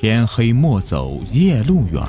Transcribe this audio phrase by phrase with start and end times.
[0.00, 2.00] 天黑莫走夜路远，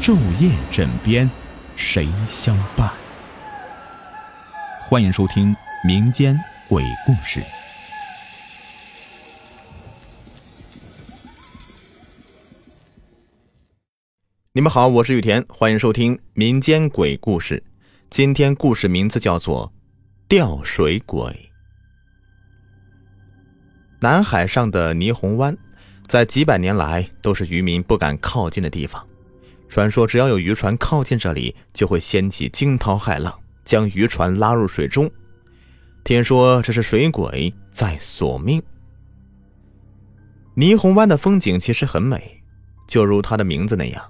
[0.00, 1.28] 昼夜枕边
[1.74, 2.88] 谁相伴？
[4.88, 5.52] 欢迎收听
[5.84, 6.38] 民间
[6.68, 7.40] 鬼故事。
[14.52, 17.64] 你们好，我是雨田，欢迎收听民间鬼故事。
[18.10, 19.66] 今天故事名字叫做
[20.28, 21.20] 《吊水鬼》。
[23.98, 25.58] 南海上的霓虹湾，
[26.12, 29.02] 在几百年来都是渔民不敢靠近的地方。
[29.66, 35.10] 传说，只要有渔船靠近这里，就会掀起惊涛骇浪，将渔船拉入水中。
[36.04, 38.62] 听说这是水鬼在索命。
[40.54, 42.42] 霓虹湾的风景其实很美，
[42.86, 44.04] 就如它的名字那样。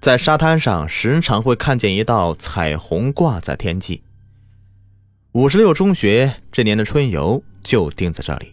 [0.00, 4.02] 在沙滩上，时常会看见一道彩虹挂在天际。
[5.34, 8.52] 五十六中学这年的春游就定在这里。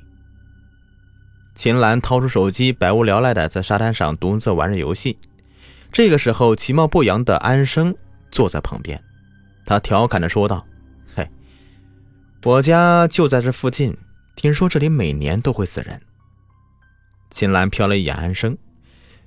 [1.53, 5.17] 秦岚掏出手机，百无聊赖的在沙滩上独自玩着游戏。
[5.91, 7.95] 这个时候，其貌不扬的安生
[8.31, 9.01] 坐在旁边，
[9.65, 10.65] 他调侃的说道
[11.15, 11.29] ：“嘿，
[12.43, 13.95] 我家就在这附近，
[14.35, 16.01] 听说这里每年都会死人。”
[17.29, 18.57] 秦岚瞟了一眼安生。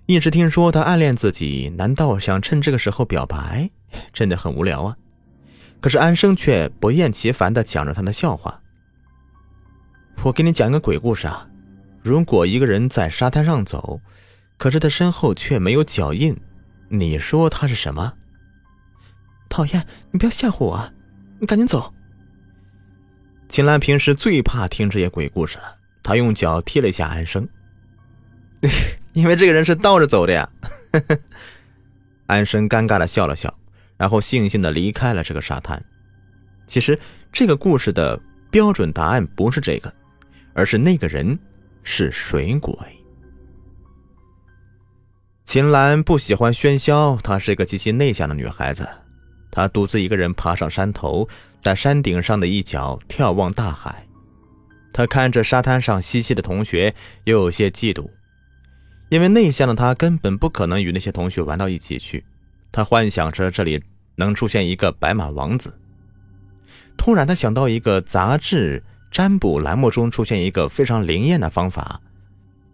[0.07, 3.71] 一直听说他暗恋自己，难道想趁这个时候表白？
[4.13, 4.97] 真的很无聊啊！
[5.81, 8.61] 可是安生却不厌其烦地讲着他的笑话。
[10.23, 11.49] 我给你讲一个鬼故事啊！
[12.05, 13.99] 如果一个人在沙滩上走，
[14.59, 16.37] 可是他身后却没有脚印，
[16.91, 18.13] 你说他是什么？
[19.49, 19.87] 讨厌！
[20.11, 20.93] 你不要吓唬我，
[21.39, 21.95] 你赶紧走。
[23.49, 27.49] 秦岚平时最怕听这些鬼故事了，他用脚踢了一下安生。
[29.15, 30.47] 因为这个人是倒着走的呀，
[32.29, 33.59] 安生尴尬的笑了笑，
[33.97, 35.83] 然后悻悻的离开了这个沙滩。
[36.67, 36.99] 其实
[37.33, 39.91] 这个故事的标准答案不是这个，
[40.53, 41.39] 而是那个人
[41.85, 42.75] 是水鬼。
[45.45, 48.89] 秦岚不喜欢喧嚣，她是一个极其内向的女孩子。
[49.53, 51.29] 她独自一个人爬上山头，
[51.61, 54.05] 在山顶上的一角眺望大海。
[54.93, 56.95] 她看着沙滩上嬉戏的同学，
[57.25, 58.09] 又有些嫉妒。
[59.11, 62.25] 因为内向的她根本不可能与那些同学玩到一起去，
[62.73, 63.81] 她幻想着这里
[64.17, 65.79] 能出现一个白马王子。
[66.97, 68.83] 突然，他想到一个杂志
[69.15, 72.01] 占卜栏目中出现一个非常灵验的方法，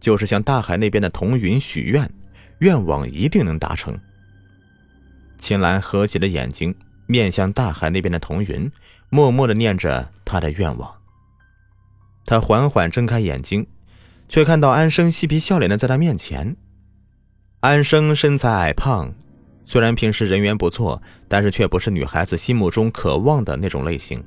[0.00, 2.10] 就是向大海那边的童云许愿，
[2.60, 3.94] 愿望一定能达成。
[5.36, 6.74] 秦岚合起了眼睛，
[7.06, 8.72] 面向大海那边的童云，
[9.10, 10.90] 默默的念着他的愿望。
[12.24, 13.66] 他缓缓睁开眼睛。
[14.30, 16.54] 却看到安生嬉皮笑脸的在他面前。
[17.58, 19.12] 安生身材矮胖，
[19.66, 24.22] 虽然平时人缘不错，但是却不是女孩子心目中渴望的那种类型。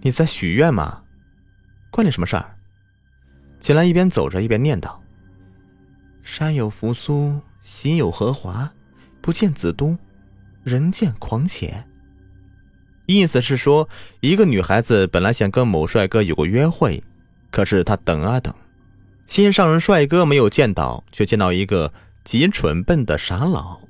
[0.00, 1.02] 你在许愿吗？
[1.90, 2.56] 关你什么事儿？
[3.60, 4.96] 秦岚一边走着一边念叨
[6.22, 8.72] ：“山有扶苏，心有荷华，
[9.20, 9.98] 不见子都，
[10.62, 11.84] 人见狂且。”
[13.06, 13.88] 意思是说，
[14.20, 17.02] 一个女孩子本来想跟某帅哥有个约会，
[17.50, 18.54] 可是她等啊等。
[19.26, 21.92] 心上人帅哥没有见到，却见到一个
[22.22, 23.80] 极蠢笨的傻佬。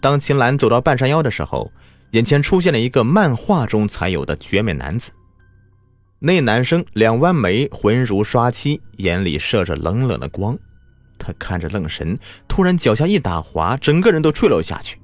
[0.00, 1.72] 当秦岚走到半山腰的时候，
[2.10, 5.12] 眼前出现了一个漫画中才有的绝美男子。
[6.18, 10.58] 那男生两弯眉，浑如刷漆，眼里射着冷冷的光。
[11.18, 14.98] 他看着愣神，突然脚下一打滑，整个人都坠落下去。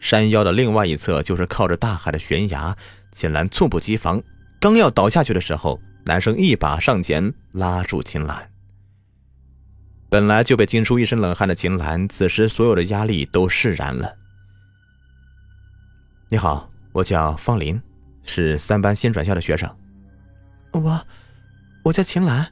[0.00, 2.76] 山腰的另外一侧就是靠着大海的悬崖。
[3.12, 4.22] 秦岚猝不及防，
[4.60, 5.80] 刚要倒下去的时候。
[6.04, 8.48] 男生一把上前拉住秦岚。
[10.08, 14.14] 本来就被惊出一身冷汗的秦岚，此时所有的压力都释然了。
[16.28, 17.80] 你好，我叫方林，
[18.24, 19.72] 是三班新转校的学生。
[20.72, 21.00] 我，
[21.84, 22.44] 我叫秦岚。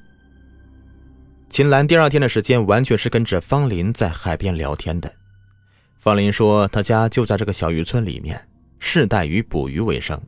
[1.48, 5.12] 秦岚第二天的时间完全是跟着方林在海边聊天的。
[5.98, 8.48] 方林说，他家就在这个小渔村里面，
[8.78, 10.22] 世代以捕鱼为生，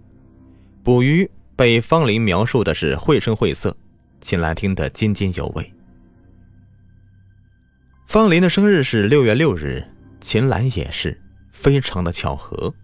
[0.83, 1.31] 捕鱼。
[1.55, 3.75] 被方林描述的是绘声绘色，
[4.21, 5.73] 秦岚听得津津有味。
[8.07, 9.83] 方林的生日是六月六日，
[10.21, 11.19] 秦岚也是，
[11.53, 12.75] 非常的巧合。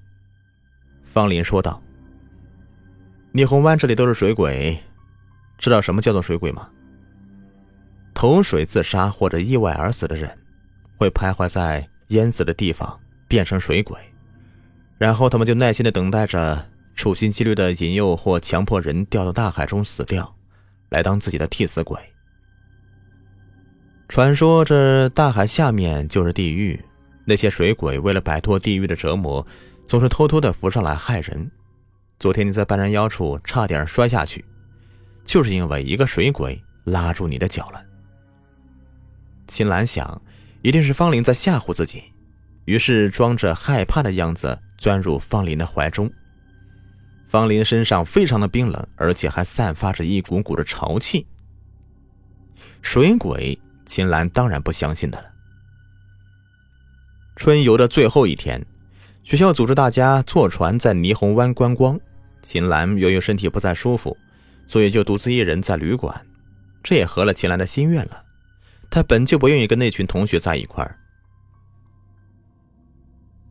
[1.12, 1.82] 方林说道
[3.34, 4.78] ：“霓虹湾这里都是水鬼，
[5.58, 6.68] 知道什么叫做水鬼吗？
[8.14, 10.38] 投水自杀或者意外而死的人，
[10.96, 12.98] 会徘徊在淹死的地方，
[13.28, 13.98] 变成水鬼，
[14.98, 20.36] 然后他们就耐心的等待着。”处心积虑的引诱或强迫人掉到大海中死掉，
[20.90, 21.98] 来当自己的替死鬼。
[24.08, 26.78] 传说这大海下面就是地狱，
[27.24, 29.44] 那些水鬼为了摆脱地狱的折磨，
[29.86, 31.50] 总是偷偷的浮上来害人。
[32.18, 34.44] 昨天你在半山腰处差点摔下去，
[35.24, 37.84] 就是因为一个水鬼拉住你的脚了。
[39.48, 40.22] 秦岚想，
[40.62, 42.04] 一定是方林在吓唬自己，
[42.64, 46.10] 于是装着害怕的样子钻入方林的怀中。
[47.28, 51.26] 方林身上非常的冰冷，而且还散发着一股股的潮气。
[52.82, 55.28] 水鬼，秦岚当然不相信的了。
[57.34, 58.64] 春游的最后一天，
[59.22, 61.98] 学校组织大家坐船在霓虹湾观光。
[62.42, 64.16] 秦岚由于身体不太舒服，
[64.66, 66.26] 所以就独自一人在旅馆。
[66.82, 68.24] 这也合了秦岚的心愿了。
[68.90, 70.98] 他本就不愿意跟那群同学在一块儿。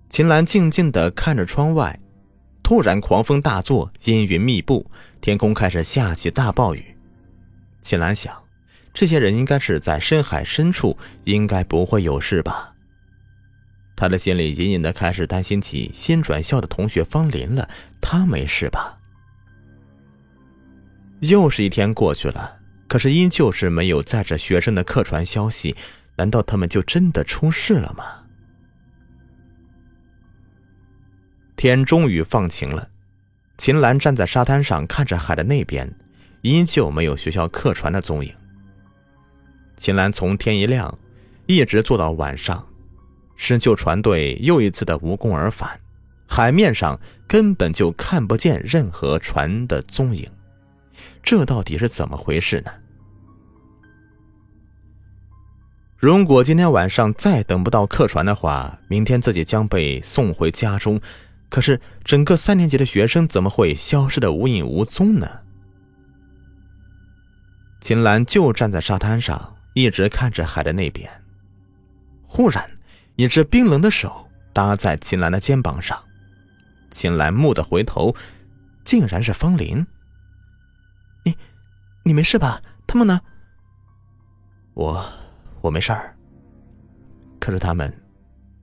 [0.10, 1.98] 秦岚静静的看着窗外，
[2.62, 4.92] 突然狂风大作，阴云密布，
[5.22, 6.98] 天空开始下起大暴雨。
[7.82, 8.44] 秦岚想，
[8.94, 12.76] 这些人应该是在深海深处，应该不会有事吧。
[14.02, 17.70] 他的心里隐隐的开始担心起新转校的同学方林了，
[18.02, 18.98] 他没事吧？
[21.20, 22.62] 又是一天过去了。
[22.88, 25.76] 可是依旧是没有载着学生的客船消息，
[26.16, 28.04] 难道他们就真的出事了吗？
[31.56, 32.90] 天终于放晴了，
[33.56, 35.94] 秦岚站在沙滩上看着海的那边，
[36.42, 38.34] 依旧没有学校客船的踪影。
[39.78, 40.98] 秦岚从天一亮，
[41.46, 42.68] 一直坐到晚上，
[43.44, 45.80] 施救船队又一次的无功而返，
[46.28, 46.98] 海面上
[47.28, 50.30] 根本就看不见任何船的踪影，
[51.24, 52.72] 这到底是怎么回事呢？
[55.98, 61.02] 如果今天晚上再等不到客船的话，明天自己将被送回家中。
[61.50, 65.28] 可是整个三年级的学生怎么会消失的无影无踪呢？
[67.82, 71.10] 秦岚就站在沙滩上，一直看着海的那边。
[72.28, 72.70] 忽然，
[73.16, 75.98] 一只冰冷的手搭在秦岚的肩膀上，
[76.90, 78.16] 秦岚蓦地回头，
[78.84, 79.86] 竟然是方林。
[81.24, 81.38] 你，
[82.04, 82.62] 你没事吧？
[82.86, 83.22] 他们呢？
[84.74, 85.06] 我。
[85.62, 86.18] 我没事儿，
[87.40, 87.96] 可是他们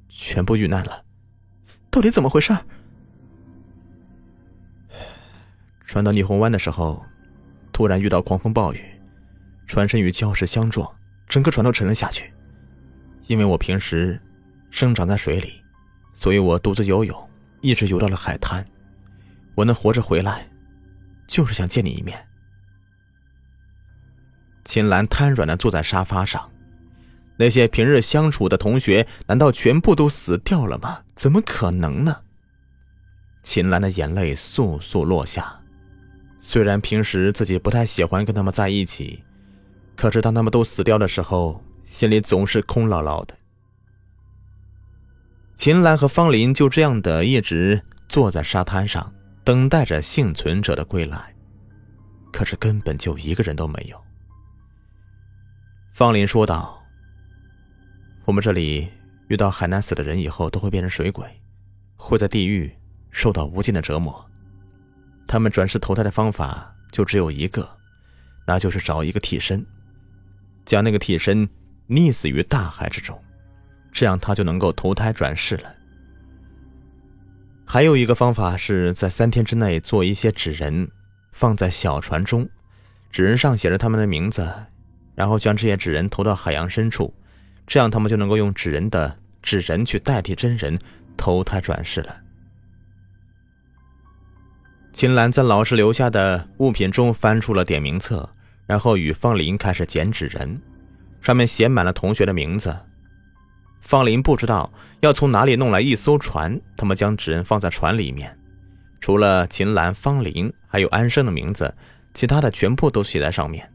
[0.09, 1.05] 全部遇难了，
[1.93, 2.53] 到底怎么回事？
[5.87, 7.07] 船到霓虹湾的时候，
[7.73, 8.83] 突然遇到狂风暴雨，
[9.69, 10.93] 船身与礁石相撞，
[11.29, 12.35] 整个船都沉了下去。
[13.29, 14.21] 因为我平时
[14.79, 15.61] 生长在水里，
[16.15, 17.31] 所以我独自游泳，
[17.63, 18.65] 一直游到了海滩。
[19.57, 20.47] 我能活着回来，
[21.27, 22.17] 就是想见你一面。
[24.65, 26.53] 秦岚瘫软的坐在沙发上。
[27.39, 31.03] 那些平日相处的同学，难道全部都死掉了吗？
[31.13, 32.23] 怎么可能呢？
[33.43, 35.61] 秦岚的眼泪簌簌落下。
[36.39, 39.25] 虽然平时自己不太喜欢跟他们在一起，
[39.97, 43.35] 可是当他们都死掉的时候，心里总是空落落的。
[45.59, 49.13] 秦岚和方林就这样的一直坐在沙滩上，
[49.43, 51.35] 等待着幸存者的归来，
[52.33, 54.01] 可是根本就一个人都没有。
[55.93, 56.81] 方林说道。
[58.25, 58.89] 我们这里
[59.27, 61.27] 遇到海难死的人以后，都会变成水鬼，
[61.97, 62.73] 会在地狱
[63.11, 64.25] 受到无尽的折磨。
[65.27, 67.69] 他们转世投胎的方法就只有一个，
[68.47, 69.67] 那就是找一个替身，
[70.65, 71.49] 将那个替身
[71.89, 73.21] 溺死于大海之中，
[73.93, 75.75] 这样他就能够投胎转世了。
[77.65, 80.91] 还有一个方法是在三天之内做一些纸人，
[81.33, 82.49] 放在小船中，
[83.11, 84.51] 纸人上写着他们的名字，
[85.15, 87.13] 然后将这些纸人投到海洋深处。
[87.67, 90.79] 这样，他们就能够用纸人的纸人去代替真人
[91.19, 92.23] 投胎转世了。
[94.95, 98.31] 秦岚在老师留下的物品中翻出了点名册，
[98.67, 100.63] 然后与方林开始捡纸人，
[101.21, 102.75] 上面写满了同学的名字。
[103.81, 108.39] 方林不知道要从哪里弄来一艘船，他们将纸人放在船里面，
[109.01, 111.75] 除了秦岚、方林还有安生的名字，
[112.15, 113.73] 其他的全部都写在上面，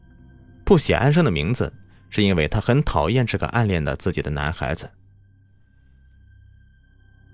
[0.64, 1.72] 不写安生的名字。
[2.10, 4.88] 是因为他很讨厌这个暗恋的自己的男孩子。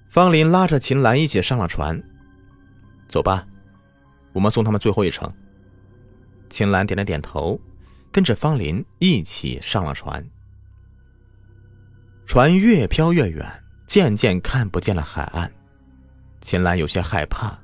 [0.08, 2.02] 方林拉着秦岚一起上了船，
[3.06, 3.46] 走吧，
[4.32, 5.30] 我们送他们最后一程。
[6.48, 7.60] 秦岚点了点头，
[8.10, 10.26] 跟着方林一起上了船。
[12.32, 13.44] 船越飘越远，
[13.88, 15.50] 渐渐看不见了海岸。
[16.40, 17.58] 秦岚有些害怕，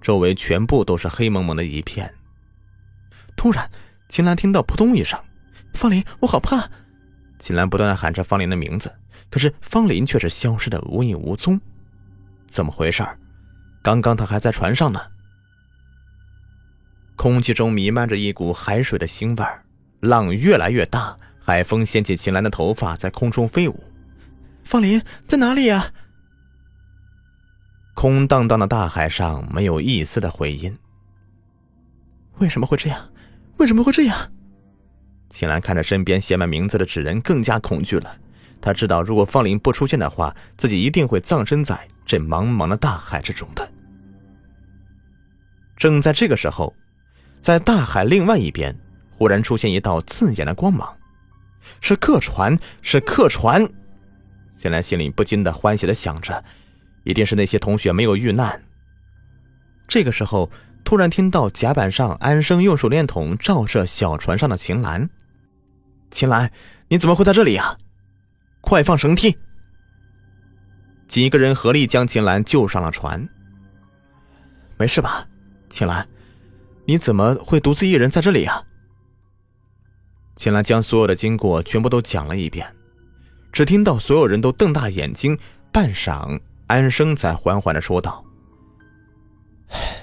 [0.00, 2.14] 周围全部都是黑蒙蒙的一片。
[3.36, 3.68] 突然，
[4.08, 5.18] 秦岚听到扑通一声。
[5.74, 6.70] 方林，我好怕！
[7.40, 8.94] 秦岚不断的喊着方林的名字，
[9.28, 11.60] 可是方林却是消失的无影无踪。
[12.48, 13.04] 怎么回事？
[13.82, 15.00] 刚刚他还在船上呢。
[17.16, 19.44] 空气中弥漫着一股海水的腥味
[19.98, 23.82] 浪越来越大，海风掀起秦岚的头发在空中飞舞。
[24.66, 25.92] 方林在哪里呀？
[27.94, 30.76] 空荡荡的大海上没有一丝的回音。
[32.38, 33.08] 为什么会这样？
[33.58, 34.32] 为什么会这样？
[35.30, 38.18] 秦岚看着身边写满名字的纸人，更加恐惧了。
[38.60, 43.70] 他知道，如果方林不出现的话，自己一定会葬身在这茫茫的大海之中的。
[45.76, 46.74] 正在这个时候，
[47.40, 48.76] 在大海另外一边，
[49.12, 50.92] 忽然出现一道刺眼的光芒，
[51.80, 53.64] 是客船，是客船！
[54.56, 56.42] 秦岚心里不禁的欢喜的想着，
[57.04, 58.62] 一定是那些同学没有遇难。
[59.86, 60.50] 这个时候，
[60.82, 65.08] 突然听到甲板上安生用手电筒照射小船上的秦岚。
[66.10, 66.50] 秦岚，
[66.88, 67.76] 你怎么会在这里呀？
[68.60, 69.36] 快放绳梯！
[71.06, 73.28] 几个人合力将秦岚救上了船。
[74.78, 75.28] 没事吧，
[75.68, 76.08] 秦岚？
[76.86, 78.62] 你怎么会独自一人在这里呀？
[80.34, 82.75] 秦岚将所有的经过全部都讲了一遍，
[83.56, 85.38] 只听到所有人都瞪大眼睛。
[85.72, 88.22] 半晌，安生才缓缓的说道
[89.72, 89.96] ：“唉，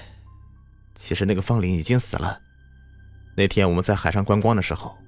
[0.96, 2.40] 其实那个方林已经死了。
[3.36, 4.98] 那天我们在海上观光的时候，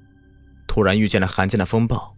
[0.69, 2.17] 突然遇见了罕见的风暴。”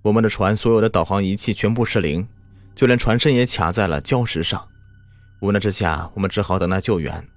[0.00, 2.26] 我们的船所有的导航仪器全部失灵，
[2.74, 4.68] 就连船身也卡在了礁石上。
[5.40, 7.28] 无奈之下，我们只好等待救援。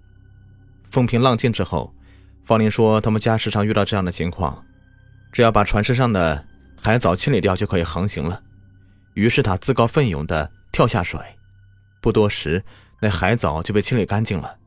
[0.90, 1.94] 风平浪静之后，
[2.46, 4.64] 方林说他们家时常遇到这样的情况，
[5.34, 6.46] 只要把船身上的
[6.82, 8.42] 海藻清理掉就可以航行了。
[9.14, 11.20] 于是他自告奋勇地跳下水，
[12.02, 12.64] 不多时，
[13.02, 14.58] 那海藻就被清理干净了。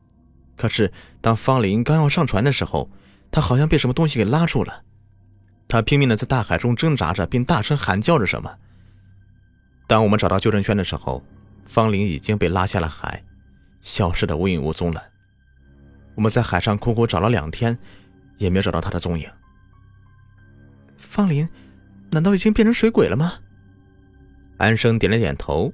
[0.55, 2.89] 可是当方林刚要上船的时候，
[3.29, 4.83] 他好像被什么东西给拉住了。
[5.67, 8.57] 他拼命的在大海中挣扎着，并大声喊叫着什么。
[9.87, 11.21] 当我们找到救生圈的时候，
[11.65, 13.23] 方林已经被拉下了海，
[13.81, 15.03] 消失的无影无踪了。
[16.15, 17.77] 我们在海上苦苦找了两天，
[18.37, 19.29] 也没有找到他的踪影。
[20.95, 21.49] 方林，
[22.11, 23.33] 难道已经变成水鬼了吗？
[24.57, 25.73] 安生点了点头。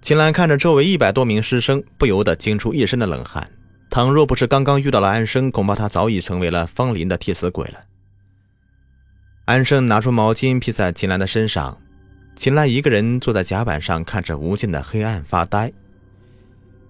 [0.00, 3.48] 秦岚看着周围一百多名师生，不由得惊出一身的冷汗。
[3.88, 7.84] 倘若不是刚刚遇到了安生，恐怕他早已成为了方林的替死鬼了。
[9.44, 11.78] 安生拿出毛巾披在秦岚的身上，
[12.34, 15.72] 秦岚一个人坐在甲板上，看着无尽的黑暗发呆。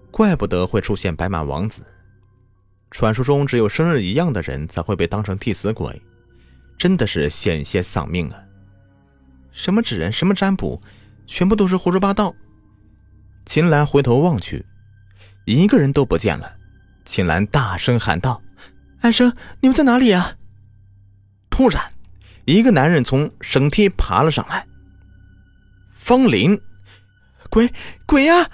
[0.09, 1.85] 怪不得会出现白马王子，
[2.89, 6.01] 传说中只有生日一样的人才会被当成替死鬼，
[6.83, 8.43] 真的是险些丧命啊！
[9.53, 10.81] 什么纸人，什么占卜，
[11.25, 12.35] 全部都是胡说八道。
[13.45, 14.65] 秦岚回头望去，
[15.45, 16.57] 一个人都不见了。
[17.05, 18.41] 秦岚大声喊道
[18.99, 20.35] ：“安生，你们在哪里啊？”
[21.49, 21.81] 突然，
[22.43, 24.67] 一个男人从绳梯爬了上来。
[25.93, 26.59] 方林，
[27.49, 27.71] 鬼
[28.05, 28.45] 鬼呀！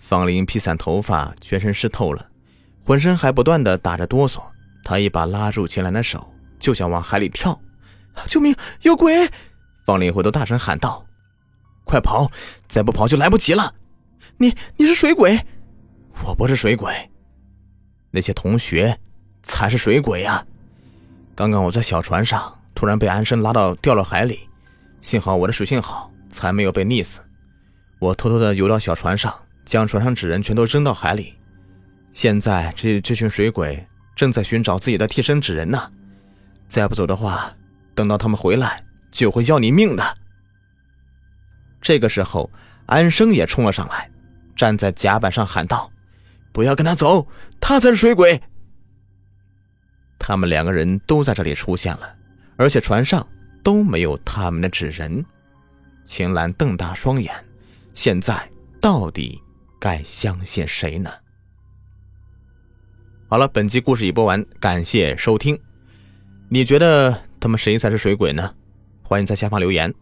[0.00, 2.28] 方林披散头发，全身湿透了，
[2.84, 4.42] 浑身还不断的打着哆嗦。
[4.82, 6.33] 他一把拉住秦岚的手，
[6.64, 7.60] 就想往海里跳。
[8.24, 8.56] 救命！
[8.80, 9.30] 有鬼！
[9.84, 11.04] 方林回头大声喊道
[11.84, 12.30] ：“快跑！
[12.66, 13.74] 再不跑就来不及了！”
[14.38, 15.38] 你你是水鬼？
[16.24, 17.10] 我不是水鬼。
[18.10, 18.98] 那些同学
[19.42, 20.42] 才是水鬼呀！
[21.34, 24.48] 刚刚我在小船上，突然被安生拉到掉了海里，
[25.02, 27.20] 幸好我的水性好，才没有被溺死。
[27.98, 29.34] 我偷偷的游到小船上，
[29.66, 31.34] 将船上纸人全都扔到海里。
[32.12, 35.90] 现在这这群水鬼正在寻找自己的替身纸人呢，
[36.74, 37.54] 再不走的话，
[37.94, 40.18] 等到他们回来就会要你命的。
[41.80, 42.50] 这个时候，
[42.86, 44.10] 安生也冲了上来，
[44.56, 45.88] 站在甲板上喊道。
[46.50, 47.28] 不要跟他走，
[47.60, 48.42] 他才是水鬼。
[50.18, 52.12] 他们两个人都在这里出现了，
[52.56, 53.24] 而且船上
[53.62, 55.24] 都没有他们的纸人。
[56.04, 57.32] 秦岚瞪大双眼，
[57.92, 58.50] 现在
[58.80, 59.40] 到底
[59.78, 61.08] 该相信谁呢？
[63.28, 65.56] 好了，本集故事已播完，感谢收听。
[66.48, 68.54] 你觉得他们谁才是水鬼呢？
[69.02, 69.92] 欢迎在下方留言。